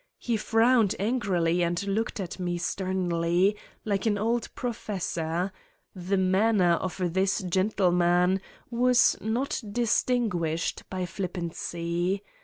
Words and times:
He 0.17 0.35
frowned 0.35 0.95
angrily 0.97 1.61
and 1.63 1.83
looked 1.85 2.19
at 2.19 2.39
me 2.39 2.57
sternly, 2.57 3.55
like 3.85 4.07
an 4.07 4.17
old 4.17 4.49
pro 4.55 4.73
fessor... 4.73 5.51
the 5.95 6.17
manner 6.17 6.71
of 6.71 7.13
this 7.13 7.43
gentleman 7.43 8.41
was 8.71 9.15
not 9.21 9.61
distinguished 9.71 10.89
by 10.89 11.05
flippancy. 11.05 12.23